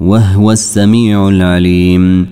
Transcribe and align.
وهو 0.00 0.52
السميع 0.52 1.28
العليم 1.28 2.26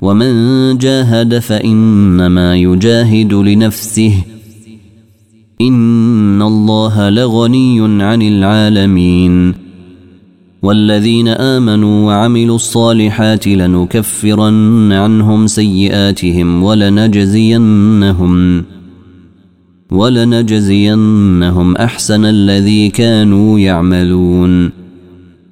ومن 0.00 0.32
جاهد 0.78 1.38
فانما 1.38 2.56
يجاهد 2.56 3.34
لنفسه 3.34 4.12
ان 5.60 6.42
الله 6.42 7.08
لغني 7.10 8.02
عن 8.02 8.22
العالمين 8.22 9.54
والذين 10.62 11.28
امنوا 11.28 12.06
وعملوا 12.06 12.56
الصالحات 12.56 13.48
لنكفرن 13.48 14.92
عنهم 14.92 15.46
سيئاتهم 15.46 16.62
ولنجزينهم 16.62 18.64
ولنجزينهم 19.92 21.76
احسن 21.76 22.24
الذي 22.24 22.88
كانوا 22.88 23.58
يعملون 23.58 24.70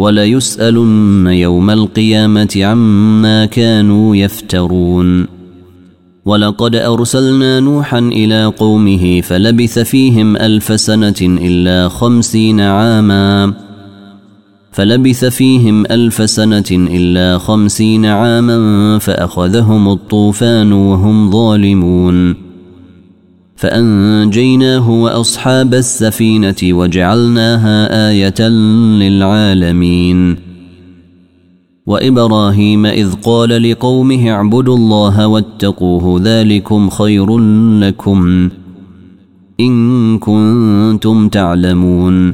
وليسالن 0.00 1.26
يوم 1.26 1.70
القيامه 1.70 2.58
عما 2.62 3.44
كانوا 3.46 4.16
يفترون 4.16 5.26
ولقد 6.24 6.74
ارسلنا 6.76 7.60
نوحا 7.60 7.98
الى 7.98 8.44
قومه 8.44 9.20
فلبث 9.20 9.78
فيهم 9.78 10.36
الف 10.36 10.80
سنه 10.80 11.14
الا 11.22 11.88
خمسين 11.88 12.60
عاما 12.60 13.54
فلبث 14.72 15.24
فيهم 15.24 15.86
الف 15.86 16.30
سنه 16.30 16.64
الا 16.70 17.38
خمسين 17.38 18.06
عاما 18.06 18.98
فاخذهم 18.98 19.88
الطوفان 19.88 20.72
وهم 20.72 21.30
ظالمون 21.30 22.49
فانجيناه 23.60 24.90
واصحاب 24.90 25.74
السفينه 25.74 26.54
وجعلناها 26.64 28.08
ايه 28.10 28.40
للعالمين 29.08 30.36
وابراهيم 31.86 32.86
اذ 32.86 33.12
قال 33.22 33.70
لقومه 33.70 34.30
اعبدوا 34.30 34.76
الله 34.76 35.26
واتقوه 35.26 36.20
ذلكم 36.24 36.90
خير 36.90 37.38
لكم 37.78 38.48
ان 39.60 40.18
كنتم 40.18 41.28
تعلمون 41.28 42.32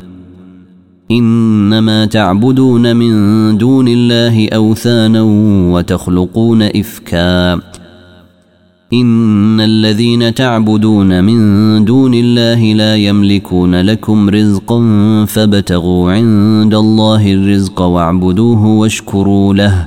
انما 1.11 2.05
تعبدون 2.07 2.97
من 2.97 3.19
دون 3.59 3.89
الله 3.89 4.49
اوثانا 4.49 5.23
وتخلقون 5.73 6.63
افكا 6.63 7.59
إن 8.93 9.61
الذين 9.61 10.35
تعبدون 10.35 11.25
من 11.25 11.85
دون 11.85 12.15
الله 12.15 12.73
لا 12.75 12.95
يملكون 12.97 13.75
لكم 13.75 14.29
رزقا 14.31 14.79
فابتغوا 15.25 16.13
عند 16.13 16.75
الله 16.75 17.33
الرزق 17.35 17.81
واعبدوه 17.83 18.67
واشكروا 18.67 19.55
له 19.55 19.87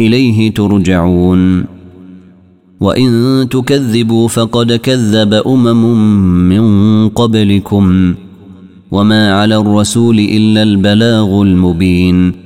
إليه 0.00 0.54
ترجعون 0.54 1.64
وإن 2.80 3.46
تكذبوا 3.50 4.28
فقد 4.28 4.72
كذب 4.72 5.34
أمم 5.34 5.76
من 6.48 7.08
قبلكم 7.08 8.14
وما 8.90 9.32
على 9.32 9.56
الرسول 9.56 10.18
إلا 10.18 10.62
البلاغ 10.62 11.42
المبين 11.42 12.45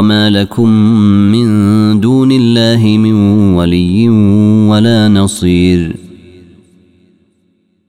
وما 0.00 0.30
لكم 0.30 0.68
من 1.32 1.46
دون 2.00 2.32
الله 2.32 2.98
من 2.98 3.14
ولي 3.54 4.08
ولا 4.68 5.08
نصير 5.08 5.96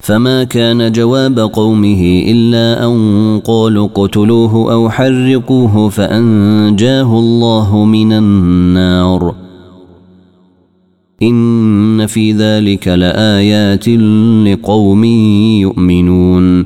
فما 0.00 0.44
كان 0.44 0.92
جواب 0.92 1.38
قومه 1.38 2.24
إلا 2.28 2.86
أن 2.86 3.40
قالوا 3.44 3.86
اقتلوه 3.86 4.72
أو 4.72 4.90
حرقوه 4.90 5.88
فأنجاه 5.88 7.18
الله 7.18 7.84
من 7.84 8.12
النار 8.12 9.34
إن 11.22 12.06
في 12.06 12.32
ذلك 12.32 12.88
لآيات 12.88 13.88
لقوم 14.48 15.04
يؤمنون 15.60 16.64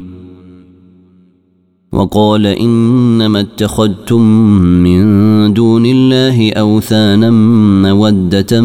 وقال 1.93 2.47
إنما 2.47 3.41
اتخذتم 3.41 4.21
من 4.63 5.03
دون 5.55 5.87
الله 5.87 6.53
أوثانا 6.53 7.31
مودة 7.95 8.61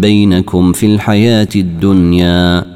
بينكم 0.00 0.72
في 0.72 0.86
الحياة 0.94 1.48
الدنيا 1.56 2.75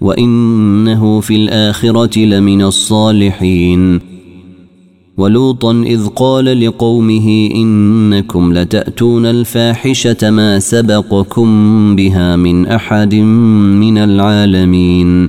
وانه 0.00 1.20
في 1.20 1.36
الاخره 1.36 2.18
لمن 2.18 2.62
الصالحين 2.62 4.00
ولوطا 5.16 5.72
اذ 5.72 6.06
قال 6.06 6.60
لقومه 6.66 7.48
انكم 7.54 8.52
لتاتون 8.52 9.26
الفاحشه 9.26 10.30
ما 10.30 10.58
سبقكم 10.58 11.48
بها 11.96 12.36
من 12.36 12.66
احد 12.66 13.14
من 13.74 13.98
العالمين 13.98 15.28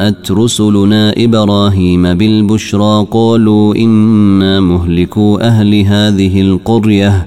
جاءت 0.00 0.30
رسلنا 0.32 1.14
إبراهيم 1.16 2.14
بالبشرى 2.14 3.06
قالوا 3.10 3.74
إنا 3.76 4.60
مهلكو 4.60 5.36
أهل 5.36 5.80
هذه 5.80 6.40
القرية 6.40 7.26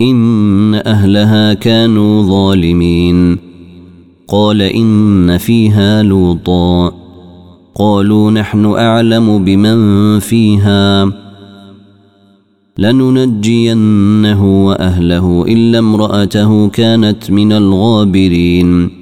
إن 0.00 0.74
أهلها 0.74 1.54
كانوا 1.54 2.22
ظالمين 2.22 3.38
قال 4.28 4.62
إن 4.62 5.38
فيها 5.38 6.02
لوطا 6.02 6.92
قالوا 7.74 8.30
نحن 8.30 8.64
أعلم 8.66 9.44
بمن 9.44 10.18
فيها 10.18 11.12
لننجينه 12.78 14.66
وأهله 14.66 15.44
إلا 15.48 15.78
امرأته 15.78 16.68
كانت 16.68 17.30
من 17.30 17.52
الغابرين 17.52 19.01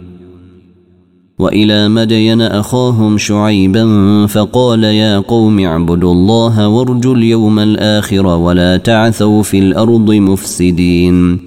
والى 1.41 1.87
مدين 1.89 2.41
اخاهم 2.41 3.17
شعيبا 3.17 4.25
فقال 4.25 4.83
يا 4.83 5.19
قوم 5.19 5.59
اعبدوا 5.59 6.11
الله 6.11 6.67
وارجوا 6.67 7.15
اليوم 7.15 7.59
الاخر 7.59 8.25
ولا 8.25 8.77
تعثوا 8.77 9.43
في 9.43 9.59
الارض 9.59 10.11
مفسدين 10.13 11.39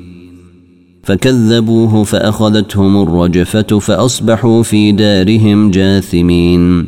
فكذبوه 1.02 2.04
فاخذتهم 2.04 3.02
الرجفه 3.02 3.78
فاصبحوا 3.78 4.62
في 4.62 4.92
دارهم 4.92 5.70
جاثمين 5.70 6.86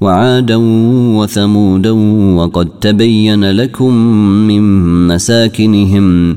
وعادا 0.00 0.56
وثمودا 1.16 1.90
وقد 2.36 2.66
تبين 2.80 3.44
لكم 3.44 3.94
من 4.46 4.62
مساكنهم 5.08 6.36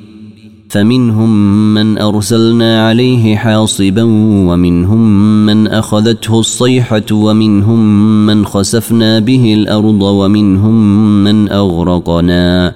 فمنهم 0.71 1.57
من 1.73 1.97
ارسلنا 1.97 2.87
عليه 2.87 3.35
حاصبا 3.35 4.03
ومنهم 4.49 5.35
من 5.45 5.67
اخذته 5.67 6.39
الصيحه 6.39 7.03
ومنهم 7.11 7.79
من 8.25 8.45
خسفنا 8.45 9.19
به 9.19 9.53
الارض 9.53 10.01
ومنهم 10.03 10.97
من 11.23 11.49
اغرقنا 11.51 12.73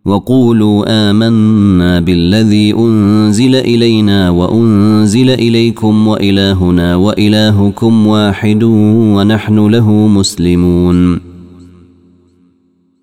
وقولوا 0.05 1.11
امنا 1.11 2.01
بالذي 2.01 2.75
انزل 2.75 3.55
الينا 3.55 4.31
وانزل 4.31 5.31
اليكم 5.31 6.07
والهنا 6.09 6.97
والهكم 6.97 8.07
واحد 8.07 8.63
ونحن 8.63 9.67
له 9.69 9.91
مسلمون 9.93 11.32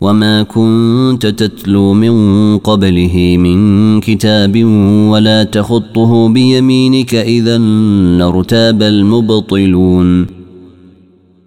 وما 0.00 0.42
كنت 0.42 1.26
تتلو 1.26 1.94
من 1.94 2.58
قبله 2.58 3.36
من 3.38 4.00
كتاب 4.00 4.64
ولا 5.10 5.44
تخطه 5.44 6.28
بيمينك 6.28 7.14
اذا 7.14 7.58
لارتاب 7.58 8.82
المبطلون 8.82 10.26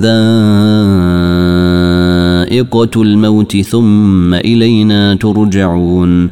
الموت 3.02 3.56
ثم 3.56 4.34
إلينا 4.34 5.14
ترجعون 5.14 6.30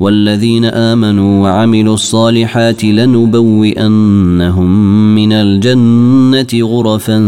والذين 0.00 0.64
آمنوا 0.64 1.42
وعملوا 1.42 1.94
الصالحات 1.94 2.84
لنبوئنهم 2.84 4.74
من 5.14 5.32
الجنة 5.32 6.62
غرفا 6.66 7.20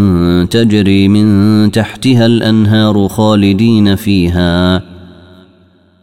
تجري 0.45 1.09
من 1.09 1.71
تحتها 1.71 2.27
الأنهار 2.27 3.09
خالدين 3.09 3.97
فيها 3.97 4.83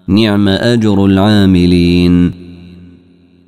نعم 0.08 0.48
أجر 0.48 1.06
العاملين 1.06 2.49